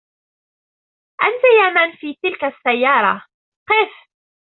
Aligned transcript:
أنت 1.23 1.43
يا 1.61 1.69
من 1.73 1.95
في 1.97 2.13
تلك 2.13 2.43
السيارة! 2.43 3.23
قِف! 3.69 4.09